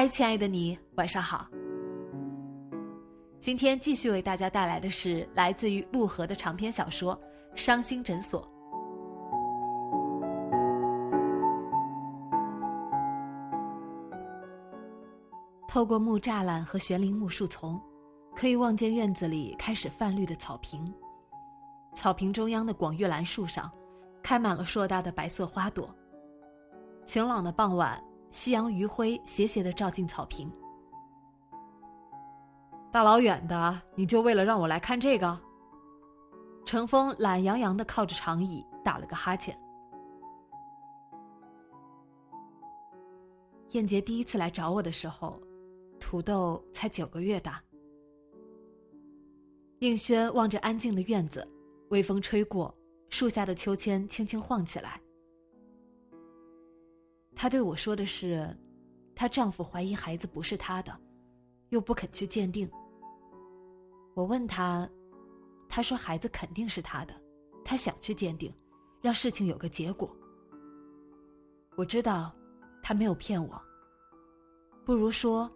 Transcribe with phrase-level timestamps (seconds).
[0.00, 1.46] 嗨，亲爱的你，晚上好。
[3.38, 7.14] 今天继续为大家带来的是来自于陆河的长篇小说
[7.54, 8.42] 《伤心诊所》。
[15.68, 17.78] 透过木栅栏和悬铃木树丛，
[18.34, 20.90] 可以望见院子里开始泛绿的草坪。
[21.94, 23.70] 草坪中央的广玉兰树上，
[24.22, 25.94] 开满了硕大的白色花朵。
[27.04, 28.02] 晴朗的傍晚。
[28.30, 30.50] 夕阳余晖斜斜的照进草坪，
[32.92, 35.38] 大老远的，你就为了让我来看这个？
[36.64, 39.58] 程峰懒洋洋的靠着长椅，打了个哈欠。
[43.70, 45.40] 燕杰第一次来找我的时候，
[45.98, 47.60] 土豆才九个月大。
[49.80, 51.46] 应轩望着安静的院子，
[51.88, 52.72] 微风吹过，
[53.08, 55.00] 树下的秋千轻轻晃起来。
[57.40, 58.54] 她对我说的是，
[59.14, 60.94] 她丈夫怀疑孩子不是她的，
[61.70, 62.70] 又不肯去鉴定。
[64.12, 64.86] 我问她，
[65.66, 67.14] 她说孩子肯定是她的，
[67.64, 68.54] 她想去鉴定，
[69.00, 70.14] 让事情有个结果。
[71.78, 72.30] 我知道，
[72.82, 73.58] 她没有骗我。
[74.84, 75.50] 不如说，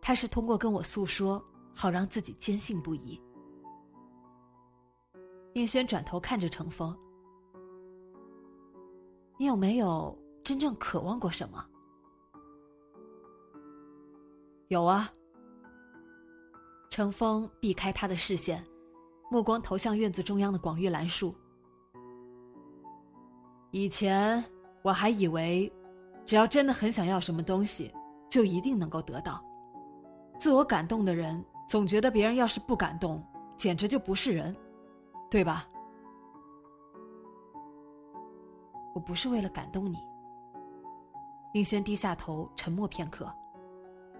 [0.00, 1.40] 她是通过跟我诉说，
[1.72, 3.22] 好让自己坚信不疑。
[5.54, 6.98] 宁轩转头看着程峰
[9.38, 11.64] ：“你有没有？”真正渴望过什么？
[14.68, 15.10] 有啊。
[16.90, 18.62] 程峰避开他的视线，
[19.30, 21.34] 目光投向院子中央的广玉兰树。
[23.70, 24.44] 以前
[24.82, 25.72] 我还以为，
[26.26, 27.90] 只要真的很想要什么东西，
[28.28, 29.42] 就一定能够得到。
[30.38, 33.24] 自我感动的人，总觉得别人要是不感动，
[33.56, 34.54] 简直就不是人，
[35.30, 35.66] 对吧？
[38.94, 39.96] 我不是为了感动你。
[41.52, 43.30] 宁轩低下头，沉默片刻，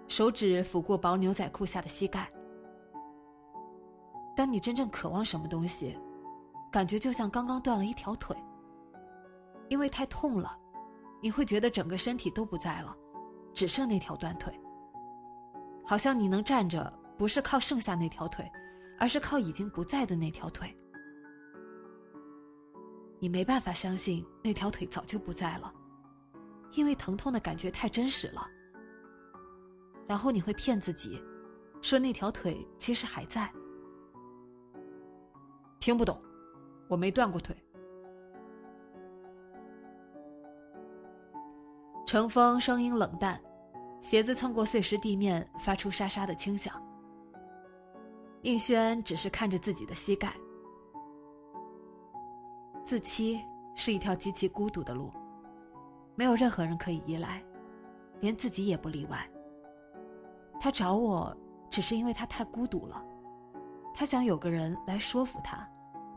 [0.07, 2.31] 手指抚过薄牛仔裤下的膝盖。
[4.37, 5.99] 当你真正渴望什么东西，
[6.71, 8.37] 感觉就像刚刚断了一条腿。
[9.69, 10.55] 因为太痛了，
[11.23, 12.95] 你会觉得整个身体都不在了，
[13.55, 14.53] 只剩那条断腿。
[15.87, 18.51] 好像你能站着，不是靠剩下那条腿，
[18.99, 20.75] 而是靠已经不在的那条腿。
[23.19, 25.73] 你没办法相信那条腿早就不在了。
[26.73, 28.47] 因为疼痛的感觉太真实了，
[30.07, 31.23] 然后你会骗自己，
[31.81, 33.51] 说那条腿其实还在。
[35.79, 36.21] 听不懂，
[36.89, 37.57] 我没断过腿。
[42.07, 43.43] 程峰声音冷淡，
[44.01, 46.75] 鞋子蹭过碎石地面，发出沙沙的轻响。
[48.43, 50.35] 应轩只是看着自己的膝盖。
[52.85, 53.41] 自欺
[53.75, 55.11] 是一条极其孤独的路。
[56.15, 57.43] 没有任何人可以依赖，
[58.21, 59.29] 连自己也不例外。
[60.61, 61.37] 他找我，
[61.71, 63.05] 只是因为他太孤独了，
[63.95, 65.69] 他想有个人来说服他，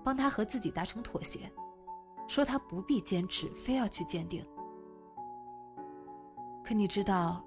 [0.03, 1.51] 帮他和自己达成妥协，
[2.27, 4.45] 说他不必坚持，非要去鉴定。
[6.63, 7.43] 可你知道，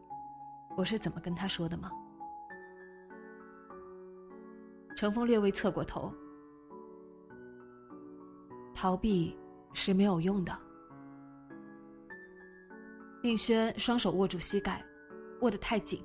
[0.77, 1.93] 我是怎么跟他说的吗？
[4.97, 6.13] 程峰略微侧过头，
[8.75, 9.39] 逃避
[9.73, 10.68] 是没有用的。
[13.29, 14.83] 令轩双手握住膝盖，
[15.43, 16.03] 握得太紧，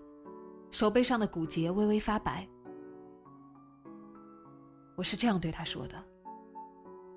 [0.72, 2.46] 手背上的骨节微微发白。
[4.98, 6.04] 我是这样对他说的：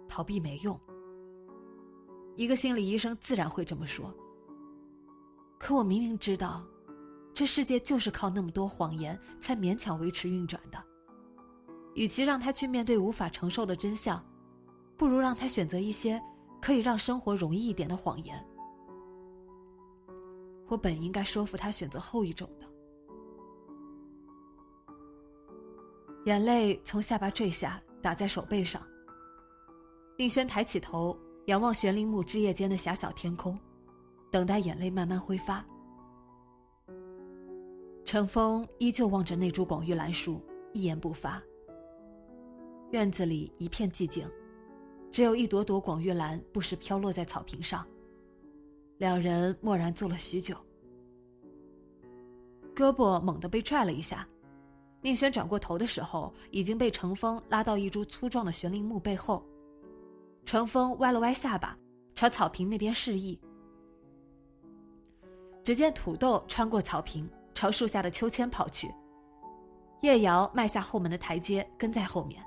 [0.06, 0.81] 逃避没用。
[2.37, 4.14] 一个心理医生自然会这么说。
[5.58, 6.64] 可我明明知道，
[7.35, 10.81] 这世界就是靠那么多谎言才勉强维持运转的。
[11.97, 14.25] 与其让他去面对无法承受的真相，
[14.97, 16.23] 不如让他选择一些
[16.62, 18.41] 可以让生活容易一点的谎言。
[20.68, 22.66] 我本应该说服他选择后一种的。
[26.24, 28.82] 眼泪从下巴坠下，打在手背上，
[30.18, 31.16] 宁轩抬起头，
[31.46, 33.56] 仰望悬铃木枝叶间的狭小天空，
[34.30, 35.64] 等待眼泪慢慢挥发。
[38.04, 40.40] 程峰依旧望着那株广玉兰树，
[40.72, 41.40] 一言不发。
[42.90, 44.28] 院子里一片寂静，
[45.12, 47.86] 只有一朵朵广玉兰不时飘落在草坪上。
[48.98, 50.56] 两人默然坐了许久。
[52.75, 54.26] 胳膊猛地被拽了一下，
[55.00, 59.44] 宁轩转过头的时候，已经被程峰拉到一株粗壮的悬铃木背后。
[60.44, 61.76] 程峰歪了歪下巴，
[62.14, 63.40] 朝草坪那边示意。
[65.64, 68.94] 只见土豆穿过草坪，朝树下的秋千跑去。
[70.02, 72.43] 叶瑶迈下后门的台阶，跟在后面。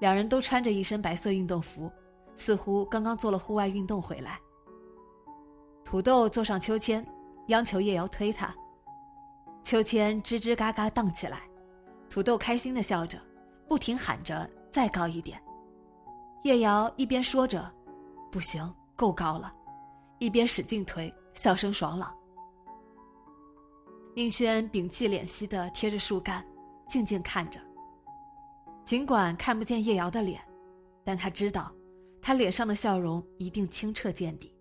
[0.00, 1.90] 两人都穿着一身白色运动服，
[2.34, 4.40] 似乎刚刚做了户外运动回来。
[5.90, 7.04] 土豆坐上秋千，
[7.48, 8.54] 央求叶瑶推他。
[9.64, 11.42] 秋千吱吱嘎嘎荡起来，
[12.08, 13.20] 土豆开心的笑着，
[13.66, 15.42] 不停喊着“再高一点”。
[16.44, 17.68] 叶瑶一边说着
[18.30, 19.52] “不行，够高了”，
[20.20, 22.14] 一边使劲推，笑声爽朗。
[24.14, 26.46] 宁轩屏气敛息的贴着树干，
[26.88, 27.58] 静静看着。
[28.84, 30.40] 尽管看不见叶瑶的脸，
[31.02, 31.72] 但他知道，
[32.22, 34.54] 他脸上的笑容一定清澈见底。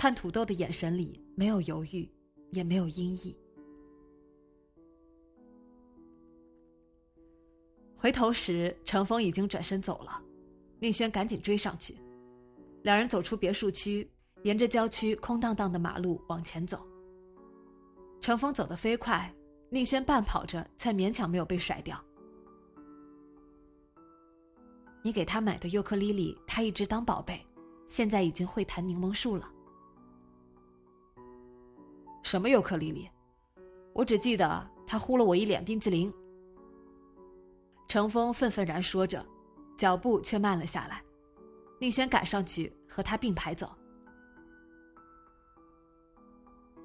[0.00, 2.10] 看土豆的眼神里没有犹豫，
[2.52, 3.36] 也没有阴翳。
[7.98, 10.18] 回头时，程峰已经转身走了。
[10.78, 11.94] 宁轩赶紧追上去，
[12.82, 14.10] 两人走出别墅区，
[14.42, 16.80] 沿着郊区空荡荡的马路往前走。
[18.22, 19.30] 程峰走得飞快，
[19.68, 22.02] 宁轩半跑着，才勉强没有被甩掉。
[25.02, 27.38] 你给他买的尤克里里，他一直当宝贝，
[27.86, 29.46] 现在已经会弹柠檬树了。
[32.30, 33.10] 什么尤克里里？
[33.92, 36.14] 我只记得他呼了我一脸冰激凌。
[37.88, 39.26] 程峰愤愤然说着。
[39.76, 41.02] 脚步却慢了下来，
[41.80, 43.74] 宁轩赶上去和他并排走。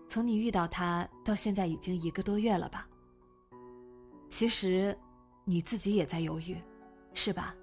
[0.07, 2.87] 从你遇到他到现在已经一个多月了吧？
[4.29, 4.97] 其实，
[5.43, 6.57] 你自己也在犹豫，
[7.13, 7.53] 是吧？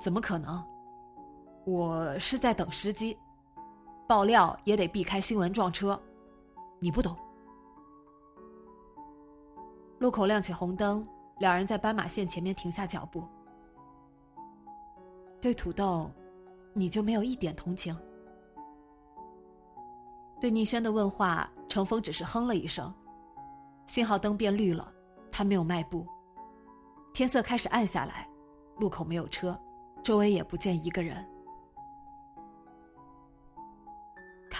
[0.00, 0.60] 怎么可能？
[1.66, 3.16] 我是在等时机，
[4.10, 5.96] 爆料也得避开新闻撞车，
[6.80, 7.16] 你不懂。
[10.00, 11.06] 路口亮起红灯。
[11.38, 13.22] 两人在斑马线前面停下脚步。
[15.40, 16.10] 对土豆，
[16.72, 17.96] 你就没有一点同情？
[20.40, 22.92] 对宁轩的问话，程峰只是哼了一声。
[23.86, 24.92] 信号灯变绿了，
[25.30, 26.04] 他没有迈步。
[27.14, 28.28] 天色开始暗下来，
[28.78, 29.56] 路口没有车，
[30.02, 31.24] 周围也不见一个人。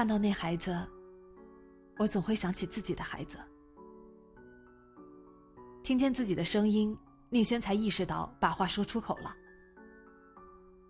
[0.00, 0.74] 看到那孩子，
[1.98, 3.38] 我总会想起自己的孩子。
[5.82, 6.96] 听见自己的声音，
[7.28, 9.36] 宁轩才意识到把话说出口了。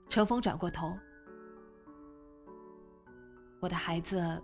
[0.08, 0.96] 程峰转过头
[3.58, 4.40] ：“我的孩子，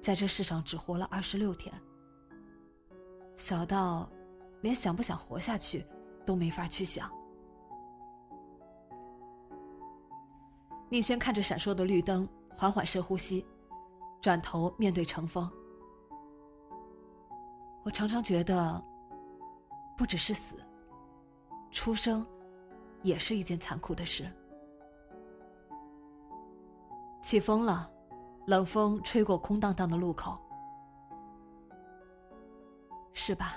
[0.00, 1.74] 在这世上只活了二十六天，
[3.34, 4.08] 小到
[4.60, 5.84] 连想不想活下去
[6.24, 7.10] 都没法去想。”
[10.88, 13.44] 宁轩看着闪烁的绿灯，缓缓深呼吸，
[14.24, 15.46] 转头面对程峰
[17.84, 18.82] ：“我常常觉得。”
[19.98, 20.56] 不只是死，
[21.70, 22.26] 出生
[23.02, 24.28] 也是一件残酷的事。
[27.20, 27.88] 起风了，
[28.46, 30.36] 冷风吹过空荡荡的路口，
[33.12, 33.56] 是吧？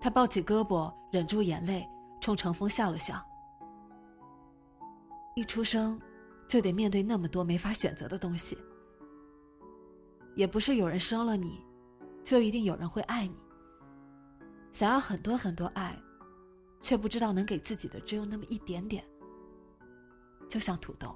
[0.00, 1.88] 他抱起胳膊，忍住眼泪，
[2.20, 3.24] 冲程峰笑了笑。
[5.34, 5.98] 一出生，
[6.48, 8.56] 就得面对那么多没法选择的东西。
[10.34, 11.64] 也不是有人生了你，
[12.24, 13.36] 就一定有人会爱你。
[14.72, 15.96] 想要很多很多爱，
[16.80, 19.04] 却不知道能给自己的只有那么一点点。
[20.48, 21.14] 就像土豆，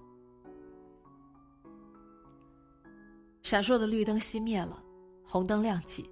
[3.42, 4.82] 闪烁的绿灯熄灭了，
[5.25, 6.08] 红灯亮起，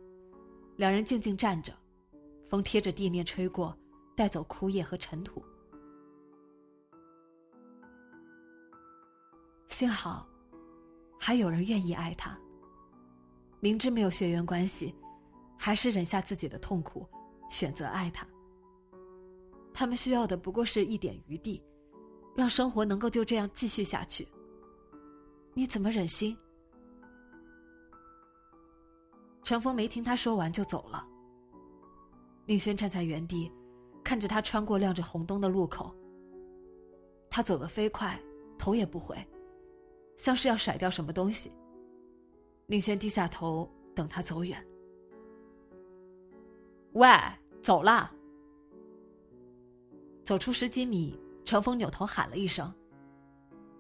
[0.76, 1.73] 两人静静站着，
[2.49, 3.76] 风贴着地面吹过，
[4.16, 5.42] 带走枯叶和尘土。
[9.68, 10.26] 幸好，
[11.18, 12.38] 还有人愿意爱他。
[13.61, 14.94] 明知没有血缘关系，
[15.58, 17.06] 还是忍下自己的痛苦。
[17.49, 18.26] 选择爱他，
[19.73, 21.62] 他们需要的不过是一点余地，
[22.35, 24.26] 让生活能够就这样继续下去。
[25.54, 26.37] 你怎么忍心？
[29.44, 31.06] 程峰没听他说完就走了。
[32.46, 33.50] 宁轩站在原地，
[34.02, 35.94] 看着他穿过亮着红灯的路口。
[37.30, 38.20] 他走得飞快，
[38.58, 39.16] 头也不回，
[40.16, 41.52] 像是要甩掉什么东西。
[42.66, 44.66] 宁轩低下头，等他走远。
[46.92, 47.08] 喂，
[47.62, 48.11] 走啦！
[50.25, 52.73] 走出十几米，程峰扭头喊了一声：“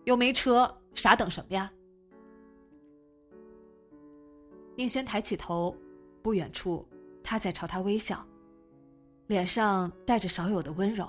[0.04, 1.72] 又没车，傻等什么呀？”
[4.76, 5.74] 宁轩抬起头，
[6.22, 6.86] 不远处，
[7.24, 8.24] 他在朝他微笑，
[9.26, 11.08] 脸上带着少有的温柔。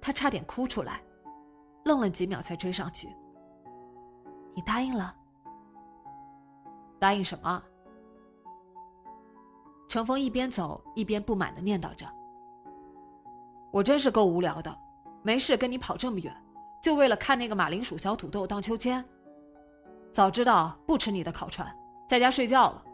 [0.00, 1.02] 他差点哭出来，
[1.84, 3.08] 愣了几秒才追上去
[4.54, 5.14] ：“你答应了？
[6.98, 7.62] 答应什么？”
[9.88, 12.06] 程峰一边走一边不满的念叨着。
[13.72, 14.76] 我真是够无聊的，
[15.22, 16.34] 没事跟你跑这么远，
[16.82, 19.04] 就为了看那个马铃薯小土豆荡秋千。
[20.12, 21.72] 早知道不吃你的烤串，
[22.08, 22.84] 在家睡觉了。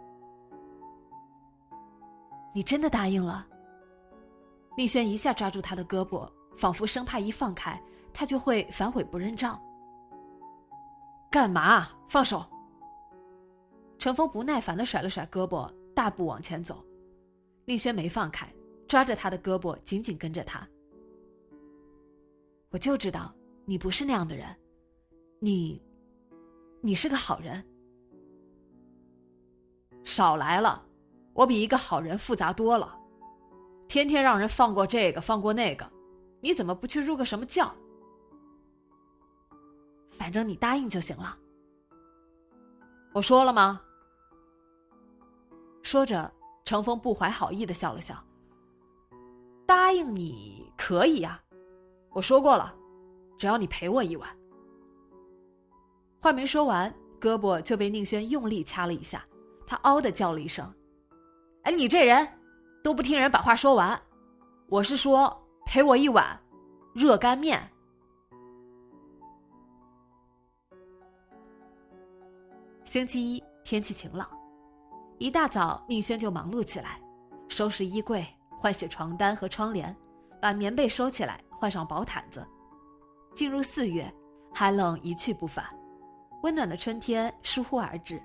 [2.55, 3.47] 你真的答应了？
[4.77, 7.79] 丽轩一下抓住他的胳膊，仿佛生怕一放开
[8.13, 9.61] 他就会反悔不认账。
[11.37, 11.87] 干嘛？
[12.09, 12.43] 放手！
[13.99, 16.83] 程峰不耐烦的甩了甩胳膊，大步往前走。
[17.67, 18.51] 丽轩没放开。
[18.89, 20.67] 抓着他的胳膊，紧紧跟着他。
[22.71, 23.35] 我就知道
[23.67, 24.47] 你不是那样的人，
[25.39, 25.85] 你，
[26.81, 27.63] 你是个好人。
[30.05, 30.83] 少来了，
[31.35, 32.99] 我比一个好人复杂多了，
[33.89, 35.87] 天天让人放过这个放过那个，
[36.41, 37.71] 你怎么不去入个什么教？
[40.19, 41.37] 反正你答应就行了。
[43.13, 43.81] 我说了吗？
[45.83, 46.31] 说着，
[46.65, 48.17] 程峰不怀好意的笑了笑。
[49.67, 51.41] 答应你可以呀，
[52.11, 52.75] 我说过了，
[53.39, 54.29] 只要你陪我一晚。
[56.21, 59.25] 话没说完，胳膊就被宁轩用力掐了一下，
[59.67, 60.73] 他嗷的叫了一声
[61.63, 62.27] ：“哎，你这人
[62.83, 64.01] 都不听人把话说完，
[64.69, 66.39] 我是说陪我一碗
[66.95, 67.71] 热干面。”
[72.97, 74.27] 星期一天气晴朗，
[75.19, 76.99] 一大早宁轩就忙碌起来，
[77.47, 78.27] 收拾衣柜。
[78.59, 79.95] 换洗床单和窗帘，
[80.41, 82.43] 把棉被收起来，换上薄毯子。
[83.35, 84.11] 进入四月，
[84.55, 85.67] 寒冷一去不返，
[86.43, 88.19] 温暖的春天疏忽而至。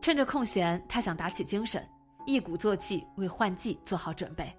[0.00, 1.86] 趁着空闲，他想打起精神，
[2.24, 4.50] 一鼓作气为换季做好准备。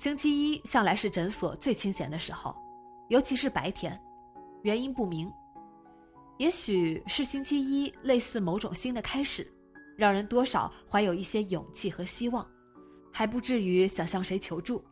[0.00, 2.56] 星期一向来是诊所最清闲的时候，
[3.10, 4.00] 尤其是白天，
[4.62, 5.30] 原因不明。
[6.38, 9.46] 也许是星期一类似某种新的开始，
[9.98, 12.48] 让人多少怀有一些勇气和希望，
[13.12, 14.82] 还不至于想向谁求助。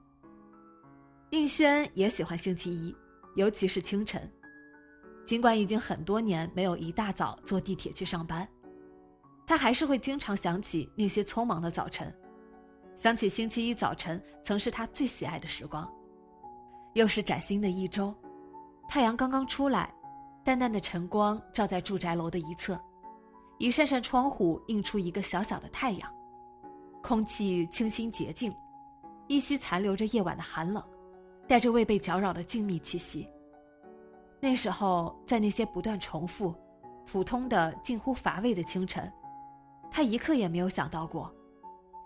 [1.30, 2.94] 应轩也喜欢星期一，
[3.34, 4.30] 尤其是清晨。
[5.24, 8.46] 尽管已经很多年没有一大早坐地铁去上班，
[9.46, 12.14] 他还是会经常想起那些匆忙的早晨，
[12.98, 15.88] 想起星期一早晨曾是他最喜爱的时光。
[16.94, 18.12] 又是崭新的一周，
[18.88, 19.94] 太阳刚刚出来。
[20.42, 22.76] 淡淡的晨光照在住宅楼的一侧，
[23.58, 26.12] 一扇扇窗户映出一个小小的太阳，
[27.00, 28.52] 空气清新洁净，
[29.28, 30.82] 依稀残留着夜晚的寒冷，
[31.46, 33.28] 带着未被搅扰的静谧气息。
[34.40, 36.52] 那时候，在那些不断重复、
[37.06, 39.08] 普通的近乎乏味的清晨，
[39.88, 41.32] 他一刻也没有想到过，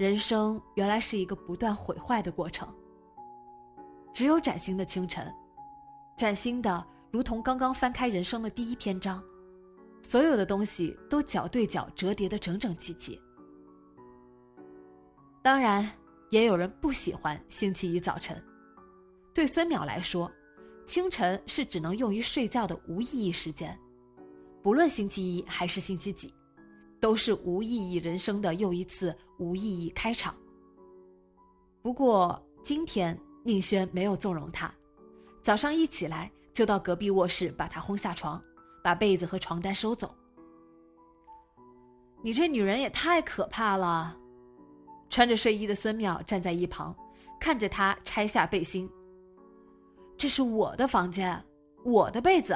[0.02, 2.68] 人生原来是一个不断毁坏的过程。
[4.12, 5.32] 只有崭新的清晨，
[6.16, 6.85] 崭新的。
[7.12, 9.23] 如同刚刚翻开人生的第一篇章，
[10.02, 13.21] 所有的东西都角对角折叠的整整齐齐。
[15.42, 15.88] 当然，
[16.30, 18.42] 也有人不喜欢星期一早晨。
[19.32, 20.28] 对孙淼来说，
[20.85, 23.78] 清晨是只能用于睡觉的无意义时间，
[24.62, 26.35] 不论星期一还是星期几，
[27.02, 30.32] 都是无意义人生的又一次无意义开场。
[31.82, 34.73] 不过今天宁轩没有纵容他，
[35.42, 36.30] 早上一起来。
[36.52, 38.38] 就到隔壁卧室把他轰下床，
[38.85, 40.14] 把被子和床单收走。
[42.23, 44.14] 你这女人也太可怕了！
[45.09, 46.94] 穿着睡衣的孙淼站在一旁，
[47.40, 48.87] 看着他拆下背心。
[50.18, 51.42] 这是我的房间，
[51.87, 52.54] 我的被子，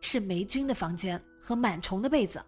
[0.00, 2.44] 是霉菌的房间和螨虫的被子。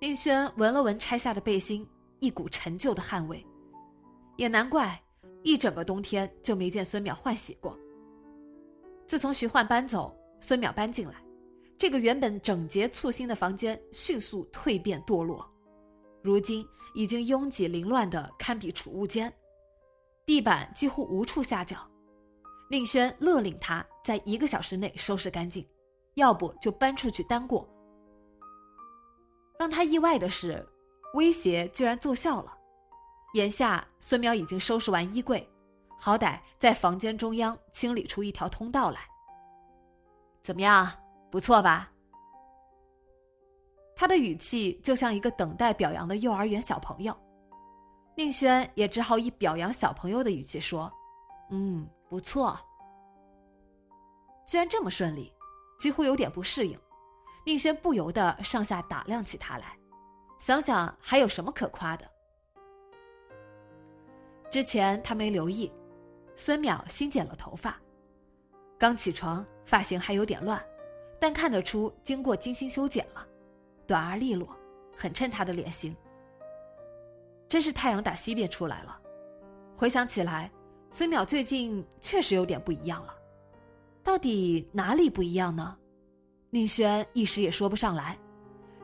[0.00, 1.86] 宁轩闻了闻拆下的背心，
[2.20, 3.44] 一股陈旧的汗味，
[4.36, 5.00] 也难怪。
[5.44, 7.78] 一整个冬天就没见孙淼换洗过。
[9.06, 11.14] 自从徐焕搬走，孙淼搬进来，
[11.78, 15.48] 这个原本整洁簇新的房间迅速蜕变堕落，
[16.22, 19.32] 如今已经拥挤凌乱的堪比储物间，
[20.26, 21.88] 地板几乎无处下脚。
[22.68, 25.66] 宁轩勒令他在一个小时内收拾干净，
[26.18, 27.66] 要不就搬出去单过。
[29.58, 30.64] 让他意外的是，
[31.14, 32.56] 威胁居然奏效了。
[33.34, 35.48] 眼下，孙淼已经收拾完衣柜，
[35.98, 39.00] 好歹在房间中央清理出一条通道来。
[40.42, 40.88] 怎么样，
[41.30, 41.90] 不错吧？
[43.96, 47.12] 他的语气就像一个等待表扬的幼儿园小朋友。
[48.14, 50.90] 宁轩也只好以表扬小朋友的语气说
[51.50, 52.56] ：“嗯，不错。”
[54.46, 55.32] 居然这么顺利，
[55.78, 56.78] 几乎有点不适应。
[57.46, 59.78] 宁轩不由得上下打量起他来，
[60.38, 62.06] 想想还有什么可夸的。
[64.50, 65.72] 之前他没留意，
[66.36, 67.80] 孙淼新剪了头发，
[68.78, 70.62] 刚起床，发型还有点乱，
[71.18, 73.26] 但看得出经过精心修剪了，
[73.86, 74.48] 短而利落，
[74.94, 75.96] 很衬他的脸型。
[77.46, 79.00] 真是太阳打西边出来了。
[79.74, 80.50] 回想起来，
[80.90, 83.14] 孙淼最近确实有点不一样了。
[84.08, 85.76] 到底哪里不一样呢？
[86.48, 88.16] 宁轩一时也说不上来。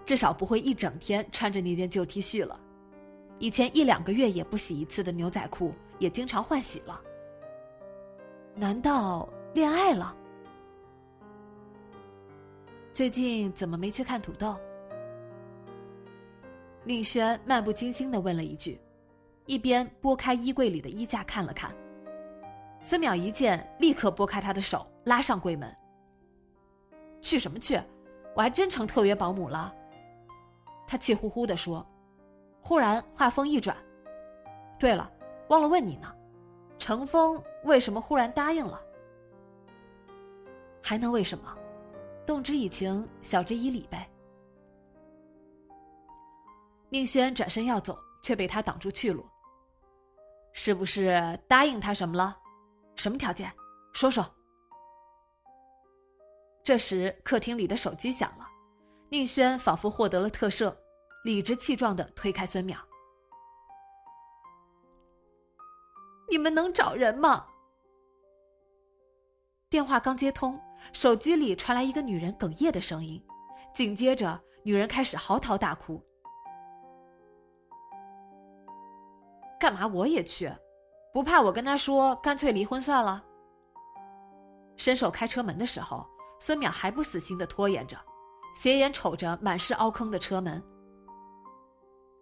[0.04, 2.60] 至少不会一整天穿着那件旧 T 恤了。
[3.38, 7.00] 以前一两个月也不洗一次的牛仔裤也经常换洗了。
[8.54, 10.14] 难道恋爱了？
[12.92, 14.54] 最近怎么没去看土豆？
[16.84, 18.78] 宁轩漫不经心的问了一句，
[19.46, 21.74] 一边拨开衣柜里的衣架看了看。
[22.82, 25.74] 孙淼一见，立刻拨开他的手，拉上柜门。
[27.20, 27.80] 去什么去？
[28.34, 29.72] 我还真成特约保姆了。
[30.86, 31.86] 他气呼呼的说，
[32.60, 33.76] 忽然话锋一转
[34.78, 35.10] ：“对了，
[35.48, 36.14] 忘了问你呢，
[36.78, 38.80] 程峰为什么忽然答应了？
[40.82, 41.56] 还能为什么？
[42.26, 44.10] 动之以情，晓之以理呗。”
[46.90, 49.24] 宁轩转身要走，却被他挡住去路。
[50.52, 52.36] 是不是答应他什么了？
[52.96, 53.50] 什么条件？
[53.92, 54.24] 说说。
[56.64, 58.48] 这时，客厅里的手机响了，
[59.10, 60.74] 宁轩仿佛获得了特赦，
[61.22, 62.74] 理直气壮的推开孙淼
[66.30, 67.46] ：“你们能找人吗？”
[69.68, 70.58] 电话刚接通，
[70.94, 73.22] 手机里传来一个女人哽咽的声音，
[73.74, 76.02] 紧接着，女人开始嚎啕大哭。
[79.60, 80.50] 干嘛我也去？
[81.12, 83.22] 不怕我跟他说干脆离婚算了？
[84.78, 86.08] 伸手开车门的时候，
[86.44, 87.96] 孙淼还不死心的拖延着，
[88.54, 90.62] 斜眼瞅着满是凹坑的车门。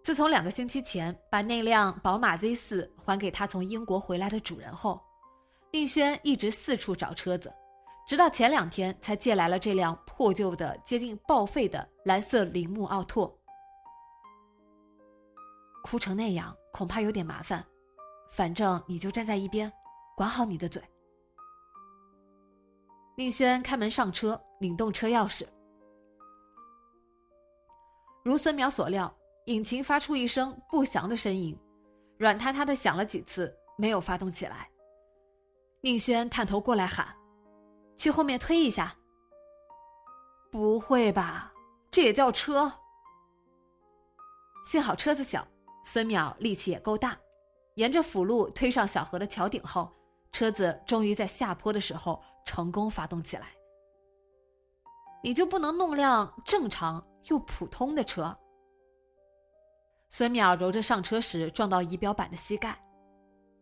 [0.01, 5.03] 自从两个星期前把那辆宝马 Z 四还给他从英国回来的主人后，
[5.73, 7.53] 宁轩一直四处找车子，
[8.07, 13.37] 直到前两天才借来了这辆破旧的、接近报废的蓝色铃木奥拓。
[15.83, 16.55] 哭成那样。
[16.71, 17.61] 恐怕有点麻烦，
[18.31, 19.69] 反正你就站在一边，
[20.15, 20.81] 管好你的嘴。
[23.15, 25.45] 宁轩开门上车，拧动车钥匙。
[28.23, 29.13] 如孙淼所料，
[29.45, 31.55] 引擎发出一声不祥的呻吟，
[32.17, 34.67] 软塌塌的响了几次，没有发动起来。
[35.81, 37.07] 宁轩探头过来喊
[37.95, 38.95] ：“去后面推一下。”
[40.49, 41.53] 不会吧？
[41.91, 42.71] 这也叫车？
[44.65, 45.47] 幸好车子小。
[45.85, 47.17] 孙淼力气也够大，
[47.75, 49.91] 沿着辅路推上小河的桥顶后，
[50.31, 53.47] 车子终于在下坡的时候成功发动起来。
[55.23, 58.37] 你就不能弄辆正常又普通的车？
[60.09, 62.77] 孙淼揉着上车时撞到仪表板的膝盖，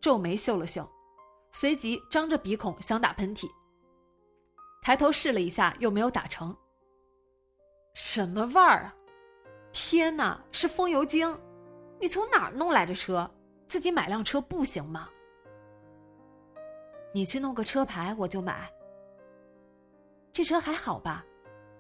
[0.01, 0.89] 皱眉嗅了嗅，
[1.51, 3.49] 随即张着鼻孔想打喷嚏，
[4.81, 6.55] 抬头试了一下又没有打成。
[7.93, 8.95] 什么味儿啊！
[9.71, 11.39] 天哪，是风油精！
[11.99, 13.29] 你从哪儿弄来的车？
[13.67, 15.07] 自己买辆车不行吗？
[17.13, 18.71] 你去弄个车牌，我就买。
[20.31, 21.25] 这车还好吧？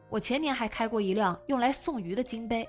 [0.09, 2.67] 我前年还开过一辆用来送鱼的金杯，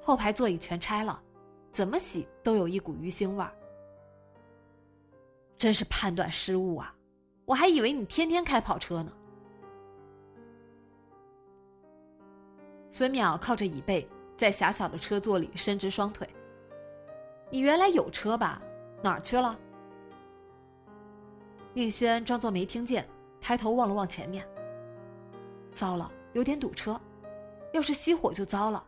[0.00, 1.22] 后排座椅全拆了，
[1.70, 3.52] 怎么洗都有一股鱼腥味儿。
[5.56, 6.92] 真是判断失误啊！
[7.44, 9.12] 我还以为你天天开跑车呢。
[12.90, 16.28] 孙淼靠着椅背，在狭小的车座里伸直双腿。
[17.50, 18.60] 你原来有车吧？
[19.02, 19.58] 哪儿去了？
[21.78, 23.08] 宁轩装作没听见，
[23.40, 24.44] 抬头望了望前面。
[25.72, 27.00] 糟了，有点堵车，
[27.72, 28.84] 要是熄火就糟了。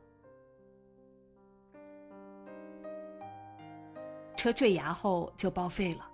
[4.35, 6.05] 车坠崖后就报废了，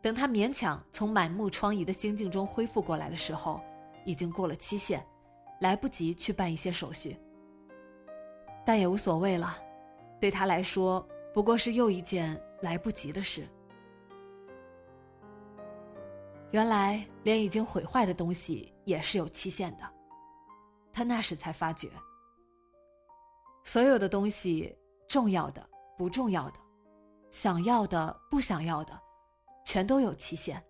[0.00, 3.60] 等他勉强从满目疮痍的心境中恢复过来的时候，
[4.04, 5.04] 已经过了期限，
[5.58, 7.18] 来不及去办一些手续。
[8.64, 9.58] 但也无所谓了，
[10.20, 11.04] 对他来说。
[11.32, 13.44] 不过是又一件来不及的事。
[16.54, 19.82] 原来，连已经毁坏的东西也是有期限的。
[20.92, 21.90] 他那时才发觉，
[23.64, 24.72] 所有的东西，
[25.08, 26.60] 重要的、不重要的，
[27.28, 28.96] 想要的、不想要的，
[29.64, 30.64] 全都有期限。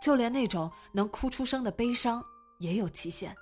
[0.00, 2.24] 就连那种能哭出声的悲伤，
[2.60, 3.34] 也有期限。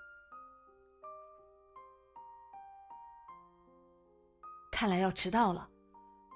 [4.72, 5.68] 看来要迟到了，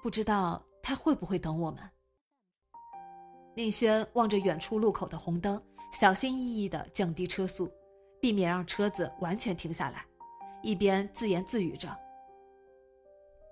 [0.03, 1.91] 不知道他会不会等我们。
[3.53, 5.61] 宁轩望着远处路口的红灯，
[5.91, 7.69] 小心翼翼地降低车速，
[8.21, 10.05] 避免让车子完全停下来，
[10.63, 11.93] 一边自言自语着：“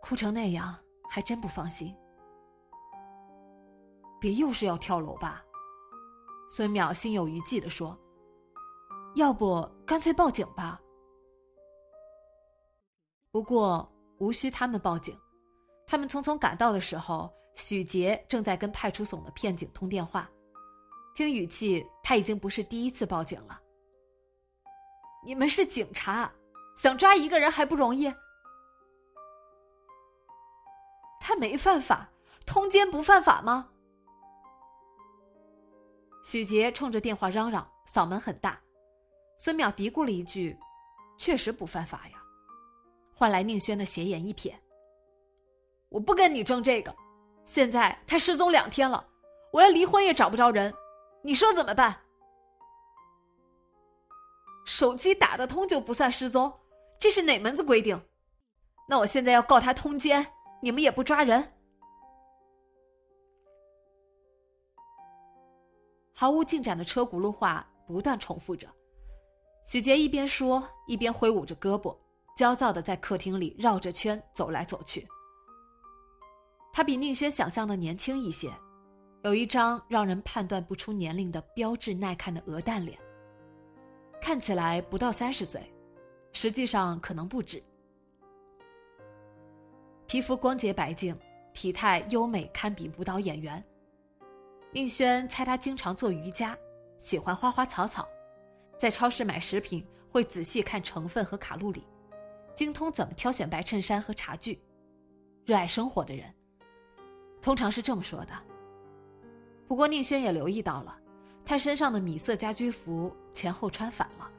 [0.01, 0.73] 哭成那样，
[1.09, 1.93] 还真不放心。
[4.21, 5.43] 别又是要跳楼吧？”
[6.49, 7.97] 孙淼心有余悸地说
[9.15, 10.79] ：“要不干脆报警吧。”
[13.31, 15.13] 不过无需他们报警，
[15.85, 17.29] 他们匆匆赶到的时候。
[17.55, 20.29] 许杰正在跟派出所的片警通电话，
[21.13, 23.59] 听语气，他已经不是第一次报警了。
[25.25, 26.31] 你们是警察，
[26.75, 28.13] 想抓一个人还不容易？
[31.19, 32.09] 他没犯法，
[32.45, 33.69] 通奸不犯法吗？
[36.23, 38.59] 许杰冲着电话嚷嚷，嗓门很大。
[39.37, 40.57] 孙淼嘀咕了一句
[41.17, 42.21] ：“确实不犯法呀。”
[43.13, 44.53] 换来宁轩的斜眼一瞥
[45.89, 46.95] ：“我不跟你争这个。”
[47.49, 49.03] 现在他失踪两天了，
[49.51, 50.71] 我要离婚也找不着人，
[51.23, 51.99] 你说怎么办？
[54.67, 56.53] 手机打得通就不算失踪，
[56.99, 57.99] 这是哪门子规定？
[58.87, 60.23] 那我现在要告他通奸，
[60.61, 61.51] 你们也不抓人？
[66.13, 68.67] 毫无进展的车轱辘话不断重复着，
[69.65, 71.97] 许杰一边说一边挥舞着胳膊，
[72.37, 75.07] 焦躁的在客厅里绕着圈走来走去。
[76.71, 78.51] 他比宁轩想象的年轻一些，
[79.23, 82.97] 有一张让人判断不出年龄的标致耐看的鹅蛋脸。
[84.21, 85.61] 看起来不到三十岁，
[86.33, 87.61] 实际上可能不止。
[90.07, 91.17] 皮肤光洁白净，
[91.53, 93.63] 体态优美，堪比舞蹈演员。
[94.71, 96.57] 宁轩猜他经常做瑜伽，
[96.97, 98.07] 喜欢花花草草，
[98.77, 101.85] 在超市买食品会仔细看成分和卡路里，
[102.55, 104.61] 精通怎么挑选白衬衫和茶具，
[105.45, 106.33] 热爱生活的人。
[107.41, 108.33] 通常是这么说的。
[109.67, 110.97] 不过宁轩也留意到了，
[111.45, 114.29] 他身上的米色家居服前后穿反了。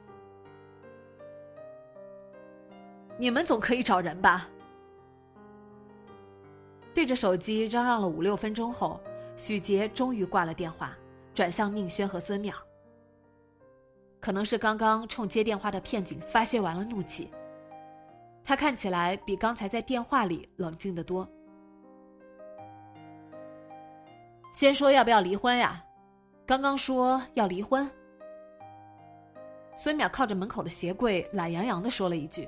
[3.17, 4.49] 你们总可以找人吧？
[6.93, 8.99] 对着手机嚷嚷了五六分钟后，
[9.37, 10.93] 许杰终于挂了电话，
[11.33, 12.53] 转向宁轩和孙淼。
[14.19, 17.31] 可能是刚刚冲接电话的片警发泄完了怒气，
[18.43, 21.27] 他看起来比刚才在电话里冷静的多。
[24.51, 25.83] 先说要不要离婚呀？
[26.45, 27.89] 刚刚说要离婚。
[29.77, 32.47] 孙淼靠着门口的鞋柜，懒洋洋的说了一句，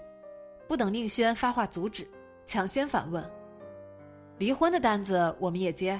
[0.67, 2.05] 不等宁轩发话阻止，
[2.45, 3.23] 抢先反问
[4.37, 5.99] ：“离婚的单子我们也接？”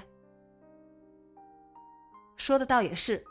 [2.35, 3.23] 说的倒也是，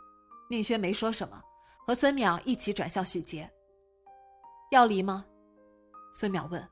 [0.48, 1.38] 宁轩没说什么，
[1.86, 3.48] 和孙淼一起转向许杰
[4.72, 5.26] ：“要离吗？”
[6.14, 6.66] 孙淼问。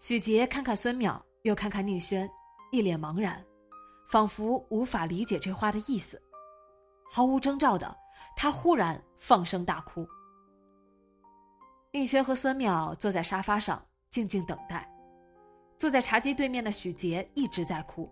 [0.00, 2.28] 许杰看看孙淼，又看看宁轩，
[2.72, 3.42] 一脸茫然。
[4.10, 6.20] 仿佛无法理解这话的意思，
[7.12, 7.96] 毫无征兆的，
[8.36, 10.04] 他忽然放声大哭。
[11.92, 14.88] 宁轩和孙淼坐在沙发上静静等待，
[15.78, 18.10] 坐在茶几对面的许杰一直在哭，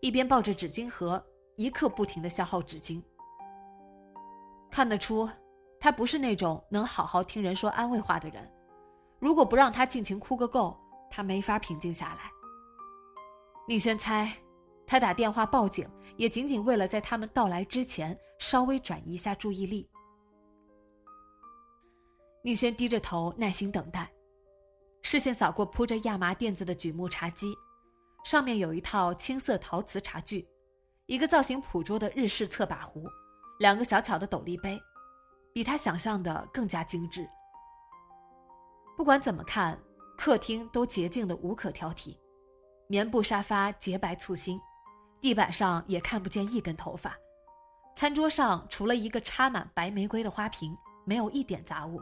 [0.00, 1.22] 一边抱着纸巾盒，
[1.56, 3.02] 一刻不停的消耗纸巾。
[4.70, 5.28] 看得出，
[5.78, 8.50] 他不是那种能好好听人说安慰话的人，
[9.18, 10.74] 如果不让他尽情哭个够，
[11.10, 12.30] 他没法平静下来。
[13.68, 14.43] 宁轩猜。
[14.86, 19.88] 他打电话报警，也仅仅为了在他们到来之前稍微转移一下注意力。
[22.42, 24.12] 宁轩低着头耐心等待，
[25.02, 27.56] 视线扫过铺着亚麻垫子的榉木茶几，
[28.24, 30.46] 上面有一套青色陶瓷茶具，
[31.06, 33.08] 一个造型朴拙的日式侧把壶，
[33.58, 34.78] 两个小巧的斗笠杯，
[35.54, 37.26] 比他想象的更加精致。
[38.96, 39.82] 不管怎么看，
[40.18, 42.14] 客厅都洁净的无可挑剔，
[42.86, 44.60] 棉布沙发洁白簇新。
[45.24, 47.16] 地板上也看不见一根头发，
[47.96, 51.98] 餐桌上除了一个插满白玫瑰的花瓶，没有一点杂物。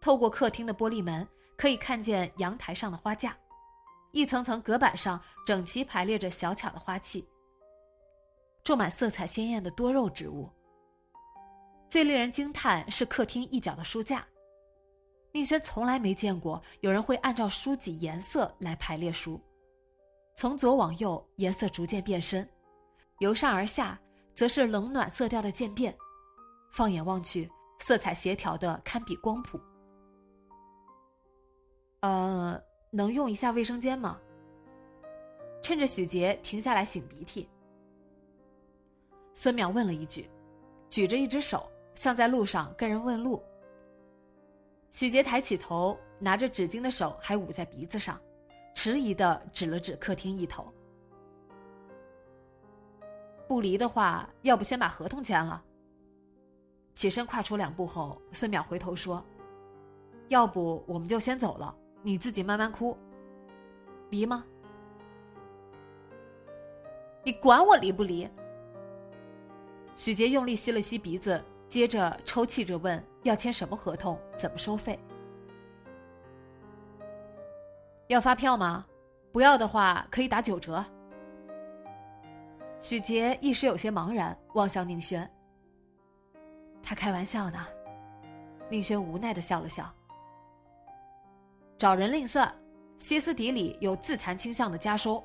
[0.00, 1.24] 透过客厅的玻璃门，
[1.56, 3.36] 可以看见阳台上的花架，
[4.10, 7.24] 一层层隔板上整齐排列着小巧的花器，
[8.64, 10.50] 种满色彩鲜艳的多肉植物。
[11.88, 14.26] 最令人惊叹是客厅一角的书架，
[15.30, 19.40] 宁轩从来没见过有人会按照书籍颜色来排列书。
[20.36, 22.44] 从左往右，颜色逐渐变深；
[23.20, 23.98] 由上而下，
[24.34, 25.96] 则是冷暖色调的渐变。
[26.70, 29.58] 放眼望去，色彩协调的堪比光谱。
[32.00, 34.20] 呃，能用一下卫生间吗？
[35.62, 37.48] 趁着许杰停下来擤鼻涕，
[39.32, 40.28] 孙淼问了一句，
[40.90, 43.42] 举着一只手，像在路上跟人问路。
[44.90, 48.20] 许杰抬起头，拿着纸巾的手还捂在鼻子上。
[48.76, 50.70] 迟疑的指了指客厅一头。
[53.48, 55.64] 不离的话，要不先把合同签了。
[56.92, 59.24] 起身跨出两步后，孙淼回头说
[60.28, 62.94] ：“要不我们就先走了，你自己慢慢哭。
[64.10, 64.44] 离吗？
[67.24, 68.28] 你管我离不离？”
[69.96, 74.20] 许杰用力吸了吸鼻子，接着抽泣着问：“要签什么合同？
[74.36, 74.98] 怎么收费？
[78.08, 78.86] 要发票吗？
[79.32, 80.84] 不要的话可以打九折。”
[82.80, 85.28] 许杰一时有些茫然，望向宁轩。
[86.82, 87.66] 他开玩笑呢，
[88.70, 89.92] 宁轩无奈的笑了笑。
[91.76, 92.54] 找人另算，
[92.96, 95.22] 歇斯底里有自残倾向的家收。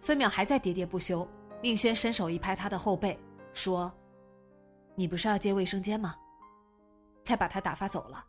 [0.00, 1.26] 孙淼还在喋喋不休，
[1.62, 3.18] 宁轩伸手一拍他的后背，
[3.52, 3.92] 说
[4.96, 6.16] ：“你不是要借卫生间吗？”
[7.24, 8.24] 才把他打发走了。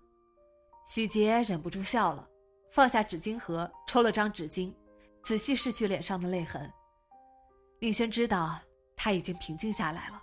[0.88, 2.28] 许杰忍不住笑了，
[2.72, 4.74] 放下纸巾盒，抽了张纸巾。
[5.24, 6.72] 仔细拭去脸上的泪痕，
[7.80, 8.58] 宁轩知道
[8.96, 10.22] 他已经平静下来了。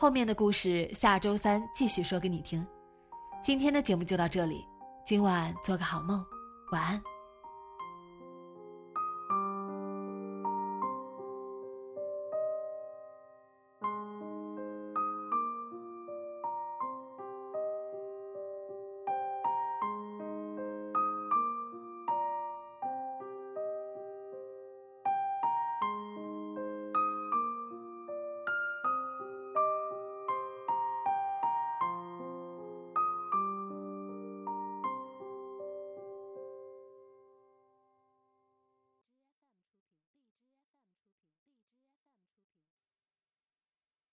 [0.00, 2.66] 后面的故事下周三继续说给你听。
[3.42, 4.64] 今天的节目就到这里，
[5.04, 6.24] 今晚做个好梦，
[6.72, 7.02] 晚安。